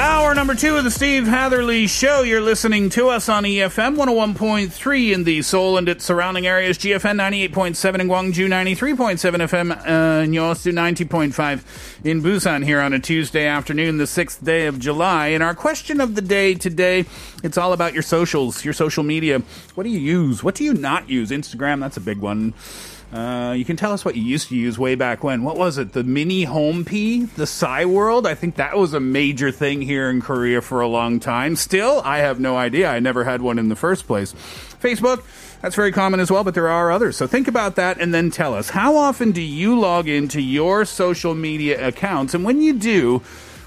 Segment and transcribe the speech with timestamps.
[0.00, 2.22] Hour number two of the Steve Hatherly Show.
[2.22, 7.20] You're listening to us on EFM 101.3 in the Seoul and its surrounding areas, GFN
[7.50, 13.44] 98.7 in Gwangju, 93.7 FM uh, in Yosu, 90.5 in Busan here on a Tuesday
[13.44, 15.26] afternoon, the 6th day of July.
[15.26, 17.04] And our question of the day today,
[17.42, 19.42] it's all about your socials, your social media.
[19.74, 20.42] What do you use?
[20.42, 21.30] What do you not use?
[21.30, 22.54] Instagram, that's a big one.
[23.12, 25.42] Uh, you can tell us what you used to use way back when.
[25.42, 25.92] What was it?
[25.92, 27.24] The mini hompy?
[27.24, 28.24] The Cyworld?
[28.24, 31.56] I think that was a major thing here in Korea for a long time.
[31.56, 32.88] Still, I have no idea.
[32.88, 34.32] I never had one in the first place.
[34.80, 35.24] Facebook,
[35.60, 37.16] that's very common as well, but there are others.
[37.16, 40.84] So think about that and then tell us how often do you log into your
[40.84, 42.32] social media accounts?
[42.32, 43.22] And when you do,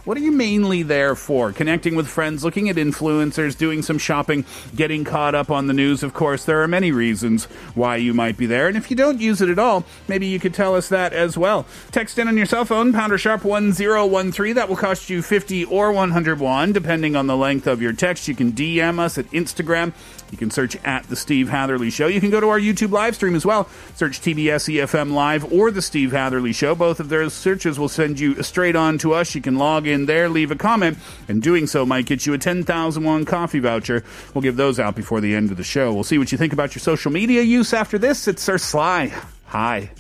[0.06, 1.54] what are you mainly there for?
[1.54, 4.44] Connecting with friends, looking at influencers, doing some shopping,
[4.76, 6.44] getting caught up on the news, of course.
[6.44, 8.68] There are many reasons why you might be there.
[8.68, 11.38] And if you don't use it at all, maybe you could tell us that as
[11.38, 11.66] well.
[11.92, 14.56] Text in on your cell phone, pounder sharp 1013.
[14.56, 18.28] That will cost you 50 or 101, depending on the length of your text.
[18.28, 19.94] You can DM us at Instagram.
[20.32, 22.08] You can search at The Steve Hatherly Show.
[22.08, 23.70] You can go to our YouTube live stream as well.
[23.94, 26.74] Search TBS EFM Live or The Steve Hatherly Show.
[26.74, 29.36] Both of those searches will send you straight on to us.
[29.36, 32.38] You can log in there, leave a comment, and doing so might get you a
[32.38, 34.04] 10,000 won coffee voucher.
[34.34, 35.94] We'll give those out before the end of the show.
[35.94, 38.28] We'll see what you think about your social media use after this.
[38.28, 39.14] It's Sir Sly.
[39.46, 39.92] Hi.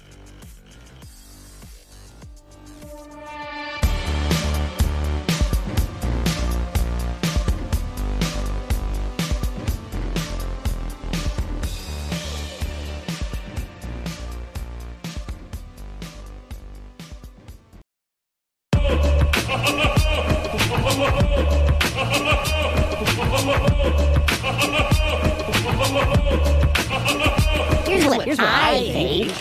[28.17, 29.31] What, here's what I think.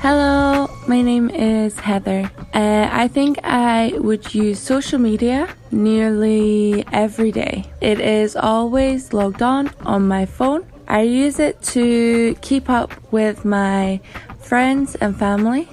[0.00, 2.30] Hello, my name is Heather.
[2.52, 7.64] Uh, I think I would use social media nearly every day.
[7.80, 10.66] It is always logged on on my phone.
[10.86, 14.00] I use it to keep up with my
[14.38, 15.68] friends and family,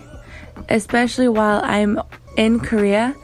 [0.70, 2.00] especially while I'm
[2.38, 3.16] in Korea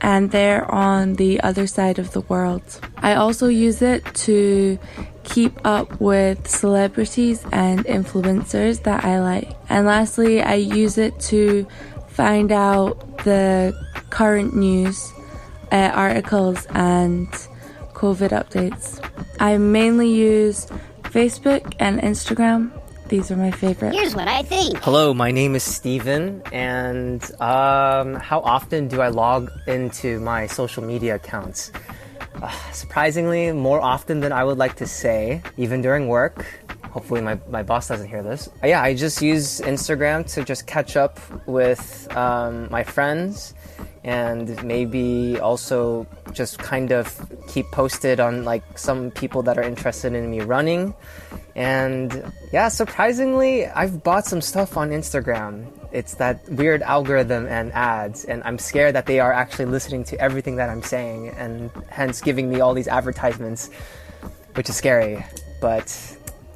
[0.00, 2.80] and they're on the other side of the world.
[2.98, 4.78] I also use it to
[5.24, 9.50] keep up with celebrities and influencers that I like.
[9.68, 11.66] And lastly, I use it to
[12.08, 13.74] find out the
[14.10, 15.12] current news,
[15.72, 17.28] uh, articles, and
[17.94, 19.00] COVID updates.
[19.40, 20.66] I mainly use
[21.02, 22.70] Facebook and Instagram.
[23.08, 23.94] These are my favorite.
[23.94, 24.78] Here's what I think.
[24.78, 30.82] Hello, my name is Steven, and um, how often do I log into my social
[30.82, 31.70] media accounts?
[32.72, 36.46] Surprisingly, more often than I would like to say, even during work.
[36.90, 38.48] Hopefully, my, my boss doesn't hear this.
[38.62, 43.54] Uh, yeah, I just use Instagram to just catch up with um, my friends
[44.04, 47.08] and maybe also just kind of
[47.48, 50.94] keep posted on like some people that are interested in me running.
[51.56, 55.66] And yeah, surprisingly, I've bought some stuff on Instagram.
[55.93, 60.21] It's that weird algorithm and ads, and I'm scared that they are actually listening to
[60.21, 63.69] everything that I'm saying and hence giving me all these advertisements,
[64.53, 65.25] which is scary.
[65.61, 65.89] But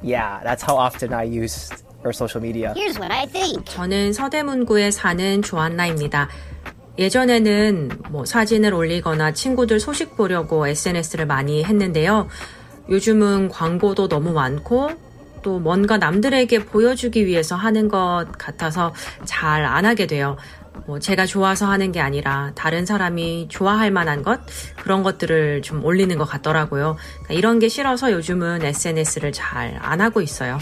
[0.02, 1.70] yeah, that's how often I use
[2.04, 2.74] our social media.
[2.76, 3.64] Here's what I think.
[3.64, 6.28] 저는 서대문구에 사는 조한나입니다.
[6.98, 12.28] 예전에는 뭐 사진을 올리거나 친구들 소식 보려고 SNS를 많이 했는데요.
[12.88, 14.90] 요즘은 광고도 너무 많고
[15.41, 18.93] 또 뭔가 남들에게 보여주기 위해서 하는 것 같아서
[19.25, 20.37] 잘 안 하게 돼요.
[20.87, 24.39] 뭐 제가 좋아서 하는 게 아니라 다른 사람이 좋아할 만한 것
[24.77, 26.95] 그런 것들을 좀 올리는 것 같더라고요.
[27.23, 30.57] 그러니까 이런 게 싫어서 요즘은 SNS를 잘 안 하고 있어요.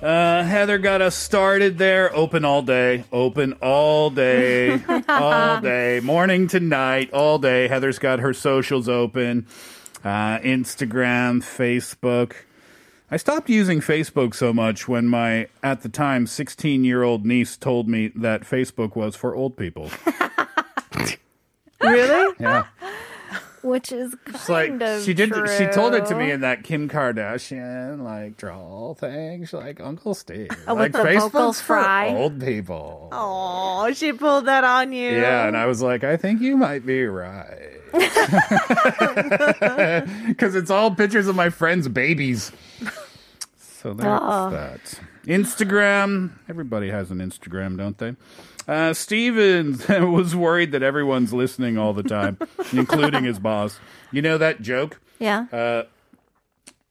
[0.00, 2.08] Uh, Heather got us started there.
[2.14, 3.02] Open all day.
[3.10, 4.78] Open all day.
[5.08, 6.00] all day.
[6.04, 7.10] Morning to night.
[7.12, 7.66] All day.
[7.66, 9.46] Heather's got her socials open.
[10.04, 12.34] Uh, Instagram, Facebook.
[13.10, 17.56] I stopped using Facebook so much when my, at the time, 16 year old niece
[17.56, 19.90] told me that Facebook was for old people.
[21.80, 22.34] Really?
[22.40, 22.66] Yeah.
[23.62, 25.32] Which is kind like of she did.
[25.58, 29.42] She told it to me in that Kim Kardashian like draw thing.
[29.44, 30.48] She's like Uncle Steve.
[30.68, 32.14] Oh, with like the Facebook's for fry?
[32.14, 33.08] old people.
[33.10, 35.10] Oh, she pulled that on you.
[35.10, 37.80] Yeah, and I was like, I think you might be right.
[40.28, 42.52] Because it's all pictures of my friends' babies.
[43.58, 44.50] So that's Oh.
[44.50, 45.00] that.
[45.26, 46.30] Instagram.
[46.48, 48.14] Everybody has an Instagram, don't they?
[48.68, 49.78] Uh, Steven
[50.12, 52.38] was worried that everyone's listening all the time,
[52.72, 53.80] including his boss.
[54.12, 55.00] You know that joke?
[55.18, 55.46] Yeah.
[55.50, 55.82] Uh,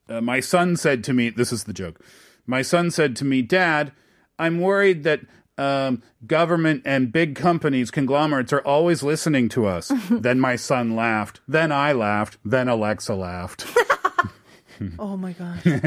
[0.09, 1.99] uh, my son said to me, this is the joke.
[2.47, 3.91] My son said to me, Dad,
[4.39, 5.21] I'm worried that
[5.57, 9.91] um, government and big companies, conglomerates, are always listening to us.
[10.09, 11.41] then my son laughed.
[11.47, 12.37] Then I laughed.
[12.43, 13.65] Then Alexa laughed.
[14.99, 15.59] Oh my god.
[15.65, 15.81] well,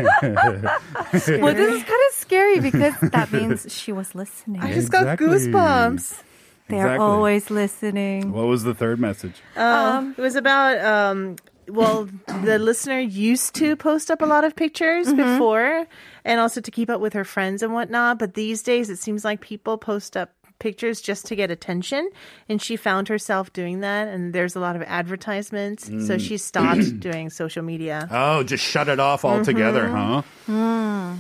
[1.55, 4.61] this is kind of scary because that means she was listening.
[4.63, 5.27] I just got Exactly.
[5.27, 6.23] goosebumps.
[6.69, 7.05] They're Exactly.
[7.05, 8.31] always listening.
[8.33, 9.35] what was the third message?
[9.57, 11.35] Um, it was about um,
[11.67, 12.09] well,
[12.47, 15.17] the listener used to post up a lot of pictures Mm-hmm.
[15.17, 15.87] before,
[16.25, 18.19] and also to keep up with her friends and whatnot.
[18.19, 20.31] But these days, it seems like people post up
[20.61, 22.11] pictures just to get attention,
[22.49, 24.07] and she found herself doing that.
[24.09, 26.21] And there's a lot of advertisements, so Mm.
[26.21, 28.07] she stopped doing social media.
[28.11, 30.23] Oh, just shut it off altogether, Mhm.
[30.47, 31.15] huh?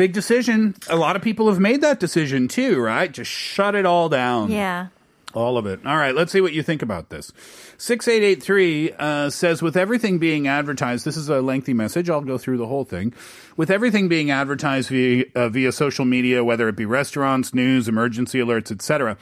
[0.00, 0.74] Big decision.
[0.88, 3.12] A lot of people have made that decision too, right?
[3.12, 4.50] Just shut it all down.
[4.50, 4.86] Yeah.
[5.32, 5.86] All of it.
[5.86, 7.32] All right, let's see what you think about this.
[7.78, 12.10] 6883 uh, says, with everything being advertised, this is a lengthy message.
[12.10, 13.14] I'll go through the whole thing.
[13.56, 18.40] With everything being advertised via, uh, via social media, whether it be restaurants, news, emergency
[18.40, 19.16] alerts, etc.,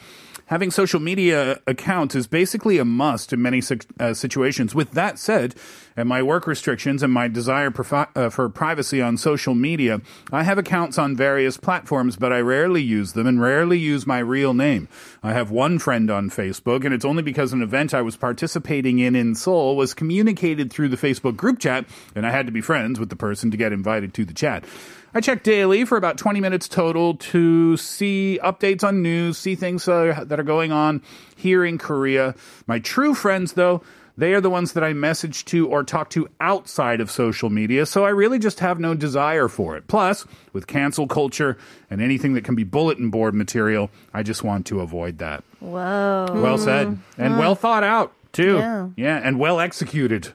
[0.49, 3.61] having social media accounts is basically a must in many
[3.99, 4.73] uh, situations.
[4.73, 5.53] With that said,
[5.95, 10.01] and my work restrictions and my desire profi- uh, for privacy on social media,
[10.31, 14.19] I have accounts on various platforms, but I rarely use them and rarely use my
[14.19, 14.87] real name.
[15.21, 18.99] I have one friend on Facebook, and it's only because an event I was participating
[18.99, 22.61] in in Seoul was communicated through the Facebook group chat, and I had to be
[22.61, 24.65] friends with the person to get invited to the chat.
[25.13, 29.87] I check daily for about 20 minutes total to see updates on news, see things
[29.87, 31.01] uh, that are going on
[31.35, 32.35] here in Korea.
[32.67, 33.81] My true friends, though,
[34.19, 37.85] they are the ones that I message to or talk to outside of social media,
[37.85, 39.87] so I really just have no desire for it.
[39.87, 41.57] Plus, with cancel culture
[41.89, 45.43] and anything that can be bulletin board material, I just want to avoid that.
[45.59, 46.27] Whoa.
[46.33, 46.99] Well said.
[47.17, 47.39] And Mm.
[47.39, 48.57] well thought out, too.
[48.57, 48.87] Yeah.
[48.95, 50.33] yeah and well executed.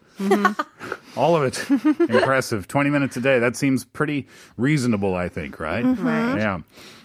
[1.16, 1.60] All of it.
[2.10, 2.68] Impressive.
[2.68, 3.40] 20 minutes a day.
[3.40, 4.28] That seems pretty
[4.58, 5.84] reasonable, I think, right?
[5.84, 6.04] Mhm.
[6.04, 6.38] Right.
[6.38, 6.60] Yeah.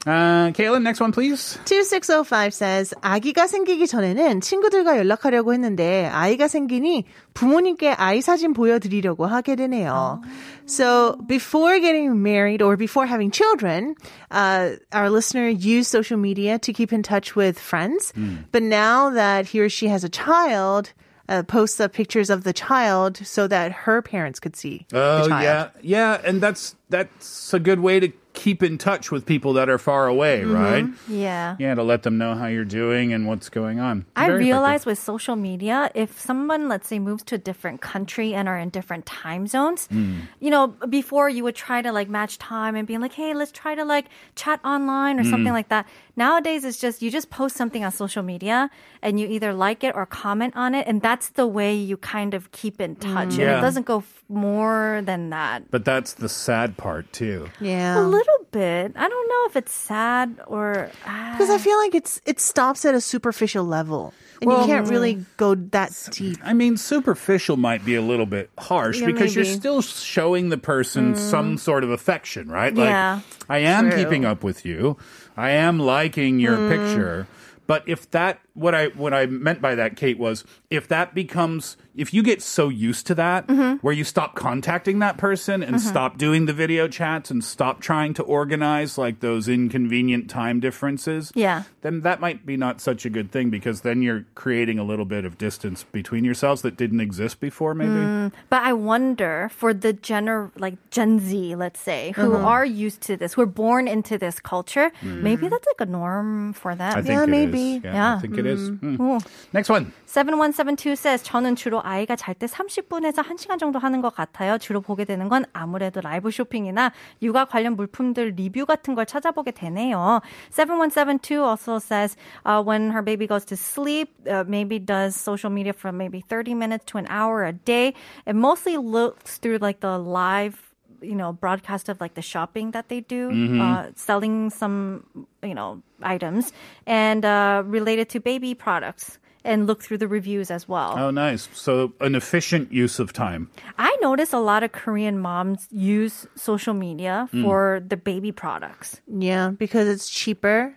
[0.06, 1.58] Uh, Kaylin, next one, please.
[1.64, 9.56] 2605 says, 아기가 생기기 전에는 친구들과 연락하려고 했는데 아이가 생기니 부모님께 아이 사진 보여드리려고 하게
[9.56, 10.20] 되네요.
[10.66, 13.94] So before getting married or before having children,
[14.30, 18.12] uh, our listener used social media to keep in touch with friends.
[18.52, 20.92] But now that he or she has a child,
[21.29, 25.29] uh, posts up pictures of the child so that her parents could see Oh, the
[25.29, 25.43] child.
[25.43, 25.69] yeah.
[25.81, 26.21] Yeah.
[26.25, 28.09] And that's, that's a good way to
[28.45, 30.63] keep in touch with people that are far away, Mm-hmm.
[30.69, 30.85] right?
[31.25, 31.55] Yeah.
[31.59, 34.05] Yeah, to let them know how you're doing and what's going on.
[34.15, 38.33] I Very realize with social media, if someone, let's say, moves to a different country
[38.37, 40.21] and are in different time zones, Mm.
[40.39, 40.67] you know,
[40.99, 43.83] before you would try to like match time and be like, hey, let's try to
[43.83, 44.05] like
[44.35, 45.59] chat online or something Mm.
[45.59, 45.85] like that.
[46.15, 48.69] Nowadays, it's just you just post something on social media
[49.01, 52.33] and you either like it or comment on it, and that's the way you kind
[52.33, 53.35] of keep in touch.
[53.39, 53.57] And Yeah.
[53.57, 55.71] it doesn't go f- more than that.
[55.71, 57.47] But that's the sad part, too.
[57.59, 57.99] Yeah.
[57.99, 58.93] A little bit.
[58.95, 61.57] I don't know if it's sad or Because I ah.
[61.57, 64.13] feel like it's it stops at a superficial level.
[64.41, 64.89] And Well- you can't mm.
[64.89, 66.37] really go that deep.
[66.43, 70.57] I mean, superficial might be a little bit harsh Yeah, because you're still showing the
[70.57, 71.17] person mm.
[71.17, 72.75] some sort of affection, right?
[72.75, 73.15] Yeah.
[73.15, 74.03] Like, I am True.
[74.03, 74.97] keeping up with you.
[75.35, 76.69] I am liking your Mm.
[76.69, 77.27] picture.
[77.67, 81.77] But if that, what I what I meant by that, Kate, was if that becomes,
[81.95, 83.77] if you get so used to that, Mm-hmm.
[83.77, 85.79] where you stop contacting that person and Mhm.
[85.79, 91.31] stop doing the video chats and stop trying to organize like those inconvenient time differences,
[91.35, 91.63] Yeah.
[91.81, 95.05] then that might be not such a good thing because then you're creating a little
[95.05, 97.91] bit of distance between yourselves that didn't exist before, maybe.
[97.91, 102.45] Mm, but I wonder for the gener like Gen Z, let's say, who Uh-huh.
[102.45, 105.21] are used to this, who are born into this culture, Mm.
[105.21, 106.91] maybe that's like a norm for them.
[106.97, 107.83] I think it is.
[107.83, 108.69] Yeah, I think it is.
[108.81, 108.97] Hmm.
[108.99, 109.17] 오.
[109.53, 109.91] Next one.
[110.05, 114.57] 7172 says 저는 주로 아이가 잘 때 30분에서 1시간 정도 하는 것 같아요.
[114.57, 116.91] 주로 보게 되는 건 아무래도 라이브 쇼핑이나
[117.21, 120.21] 육아 관련 물품들 리뷰 같은 걸 찾아보게 되네요.
[120.51, 122.15] 7172 also says
[122.45, 126.55] uh, when her baby goes to sleep, uh, maybe does social media for maybe 30
[126.55, 127.93] minutes to an hour a day.
[128.25, 130.68] It mostly looks through like the live
[131.02, 133.60] you know broadcast of like the shopping that they do Mhm.
[133.60, 135.04] uh, selling some
[135.42, 136.52] you know items
[136.86, 141.44] and uh, related to baby products and look through the reviews as well Oh, nice.
[141.52, 143.50] So an efficient use of time.
[143.76, 147.42] i notice a lot of korean moms use social media Mm.
[147.44, 150.72] for the baby products Yeah, because it's cheaper.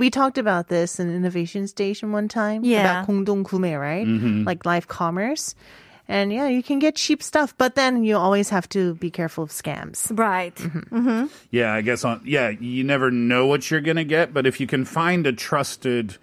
[0.00, 2.80] We talked about this in Innovation Station one time Yeah.
[3.04, 4.06] about 공동 구매, right?
[4.08, 4.46] Mhm.
[4.48, 5.52] Like live commerce.
[6.11, 9.45] And yeah, you can get cheap stuff, but then you always have to be careful
[9.45, 10.11] of scams.
[10.11, 11.27] right mm-hmm.
[11.51, 14.67] Yeah, I guess on yeah, you never know what you're gonna get, but if you
[14.67, 16.17] can find a trusted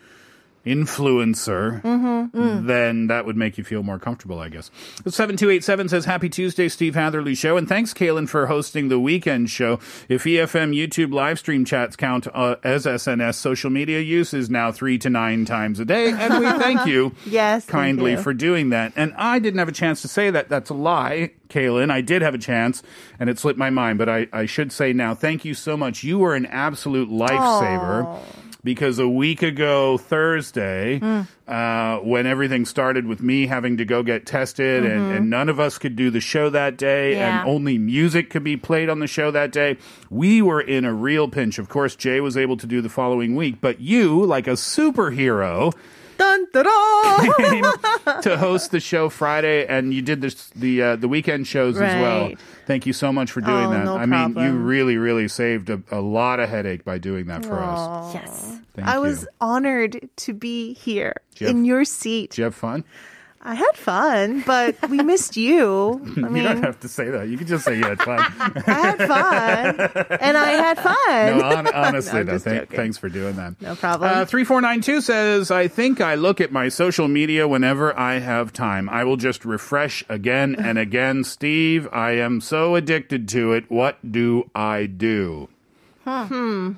[0.66, 2.66] influencer, Mm.
[2.66, 4.70] then that would make you feel more comfortable, I guess.
[5.06, 7.56] 7287 says, Happy Tuesday, Steve Hatherly Show.
[7.56, 9.78] And thanks, Kaylin, for hosting the weekend show.
[10.08, 14.70] If EFM YouTube live stream chats count uh, as SNS, social media use is now
[14.72, 16.10] three to nine times a day.
[16.12, 18.18] And we thank you Yes, kindly you.
[18.18, 18.92] for doing that.
[18.96, 20.48] And I didn't have a chance to say that.
[20.48, 21.90] That's a lie, Kaylin.
[21.90, 22.82] I did have a chance,
[23.18, 23.98] and it slipped my mind.
[23.98, 26.02] But I, I should say now, thank you so much.
[26.04, 28.18] You were an absolute lifesaver.
[28.64, 31.00] Because a week ago, Thursday,
[31.46, 35.60] uh, when everything started with me having to go get tested, and, and none of
[35.60, 37.40] us could do the show that day, Yeah.
[37.40, 39.78] and only music could be played on the show that day,
[40.10, 41.60] we were in a real pinch.
[41.60, 45.72] Of course, Jay was able to do the following week, but you, like a superhero,
[48.22, 51.94] to host the show Friday, and you did this, the uh, the weekend shows as
[52.00, 52.32] well.
[52.66, 53.84] Thank you so much for doing Oh, that.
[53.84, 57.44] no I mean, you really, really saved a, a lot of headache by doing that
[57.46, 58.14] for us.
[58.14, 59.00] yes Thank I you.
[59.00, 62.30] was honored to be here Did you have- in your seat.
[62.30, 62.84] Did you have fun?
[63.48, 66.02] I had fun, but we missed you.
[66.04, 67.28] I you mean, don't have to say that.
[67.28, 68.18] You can just say you had fun.
[68.18, 71.38] I had fun, and I had fun.
[71.38, 73.60] no, hon- honestly, No, I'm though, just thanks for doing that.
[73.62, 74.10] No problem.
[74.10, 78.86] Uh, 3492 says, I think I look at my social media whenever I have time.
[78.90, 81.24] I will just refresh again and again.
[81.24, 83.70] Steve, I am so addicted to it.
[83.70, 85.48] What do I do?
[86.04, 86.72] Hmm.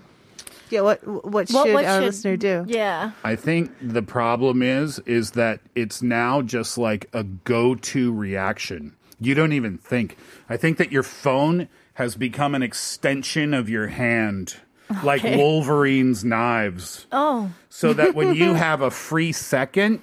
[0.70, 0.82] Yeah.
[0.82, 2.64] What What What- should what our should- listener do?
[2.68, 8.94] yeah I think the problem is is that it's now just like a go-to reaction.
[9.20, 10.16] You don't even think.
[10.48, 14.56] I think that your phone has become an extension of your hand,
[15.04, 17.06] like Wolverine's knives.
[17.12, 20.00] oh So that when you have a free second,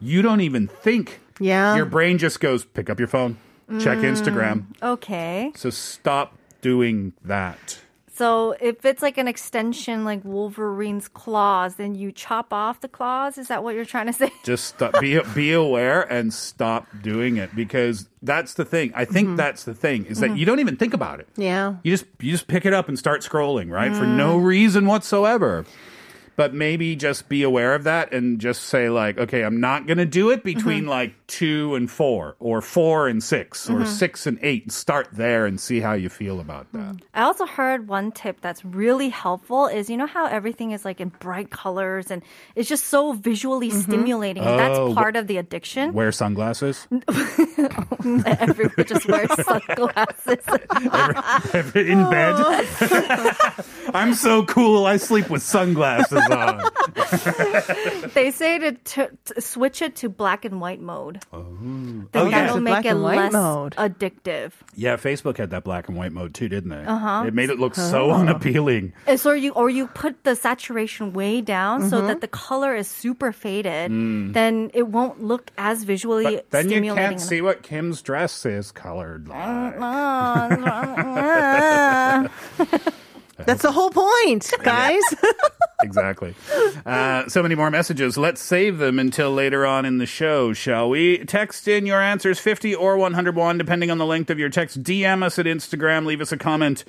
[0.00, 1.20] you don't even think.
[1.40, 1.76] Yeah.
[1.76, 3.36] Your brain just goes, pick up your phone,
[3.80, 4.14] check Mm.
[4.16, 4.64] Instagram.
[4.82, 7.78] okay So stop doing that.
[8.14, 13.36] So if it's like an extension like wolverine's claws then you chop off the claws
[13.38, 17.36] is that what you're trying to say just stop, be be aware and stop doing
[17.36, 18.90] it because that's the thing.
[18.94, 20.38] I think that's the thing is that Mhm.
[20.38, 21.28] you don't even think about it.
[21.36, 21.74] Yeah.
[21.82, 23.94] You just you just pick it up and start scrolling, right?
[23.94, 24.16] For Mm.
[24.16, 25.66] no reason whatsoever.
[26.36, 29.98] But maybe just be aware of that and just say like, okay, I'm not going
[29.98, 30.88] to do it between Mm-hmm.
[30.88, 33.86] like 2 and 4 or 4 and 6 or Mhm.
[33.86, 34.72] 6 and 8.
[34.72, 36.96] Start there and see how you feel about that.
[37.14, 41.00] I also heard one tip that's really helpful is you know how everything is like
[41.00, 42.22] in bright colors and
[42.56, 45.92] it's just so visually stimulating and that's Oh, part of the addiction.
[45.92, 46.88] Wear sunglasses.
[48.26, 50.38] Everyone just wears sunglasses.
[51.74, 52.34] in bed.
[53.94, 54.86] I'm so cool.
[54.86, 58.10] I sleep with sunglasses on.
[58.14, 61.20] they say to, to, to switch it to black and white mode.
[61.32, 62.30] Oh, Then yeah.
[62.30, 63.74] that'll The make black it less mode.
[63.76, 64.52] addictive.
[64.74, 66.84] Yeah, Facebook had that black and white mode too, didn't they?
[66.84, 67.24] Uh-huh.
[67.26, 68.14] It made it look so Oh.
[68.14, 68.92] unappealing.
[69.06, 72.06] And so you or you put the saturation way down so Mm-hmm.
[72.08, 74.32] that the color is super faded, Mm.
[74.32, 78.72] then it won't look as visually But then you can't see what Kim's dress is
[78.72, 79.78] colored like.
[83.46, 85.02] That's the whole point, guys.
[85.84, 86.34] Exactly.
[86.84, 88.18] Uh, so many more messages.
[88.18, 91.18] Let's save them until later on in the show, shall we?
[91.24, 94.82] Text in your answers 50 or 101, depending on the length of your text.
[94.82, 96.04] DM us at Instagram.
[96.06, 96.84] Leave us a comment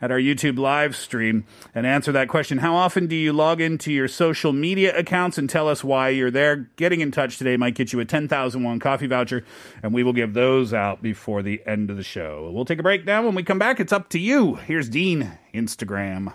[0.00, 2.58] at our YouTube live stream and answer that question.
[2.58, 6.30] How often do you log into your social media accounts and tell us why you're
[6.30, 6.68] there?
[6.76, 9.44] Getting in touch today might get you a 10,001 coffee voucher,
[9.82, 12.50] and we will give those out before the end of the show.
[12.52, 13.24] We'll take a break now.
[13.24, 14.56] When we come back, it's up to you.
[14.56, 16.32] Here's Dean, Instagram.